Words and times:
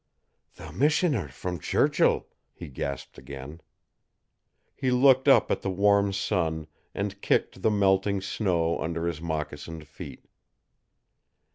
"The 0.55 0.71
missioner 0.71 1.27
from 1.27 1.59
Churchill!" 1.59 2.25
he 2.55 2.69
gasped 2.69 3.19
again. 3.19 3.61
He 4.73 4.89
looked 4.89 5.27
up 5.27 5.51
at 5.51 5.61
the 5.61 5.69
warm 5.69 6.11
sun, 6.11 6.65
and 6.95 7.21
kicked 7.21 7.61
the 7.61 7.69
melting 7.69 8.19
snow 8.21 8.79
under 8.81 9.05
his 9.05 9.21
moccasined 9.21 9.85
feet. 9.87 10.25